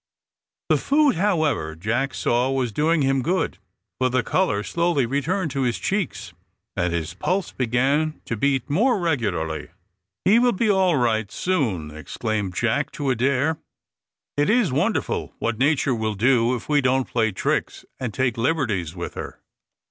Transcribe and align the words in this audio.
The 0.69 0.77
food, 0.77 1.13
however, 1.17 1.75
Jack 1.75 2.15
saw 2.15 2.49
was 2.49 2.71
doing 2.71 3.03
him 3.03 3.21
good, 3.21 3.59
for 3.99 4.09
the 4.09 4.23
colour 4.23 4.63
slowly 4.63 5.05
returned 5.05 5.51
to 5.51 5.61
his 5.61 5.77
cheeks, 5.77 6.33
and 6.75 6.91
his 6.91 7.13
pulse 7.13 7.51
began 7.51 8.19
to 8.25 8.35
beat 8.35 8.67
more 8.67 8.97
regularly. 8.99 9.67
"He 10.25 10.39
will 10.39 10.53
be 10.53 10.71
all 10.71 10.97
right 10.97 11.31
soon," 11.31 11.95
exclaimed 11.95 12.55
Jack 12.55 12.89
to 12.93 13.11
Adair. 13.11 13.59
"It 14.35 14.49
is 14.49 14.71
wonderful 14.71 15.35
what 15.37 15.59
Nature 15.59 15.93
will 15.93 16.15
do 16.15 16.55
if 16.55 16.67
we 16.67 16.81
don't 16.81 17.07
play 17.07 17.31
tricks, 17.31 17.85
and 17.99 18.11
take 18.11 18.37
liberties 18.39 18.95
with 18.95 19.13
her." 19.13 19.39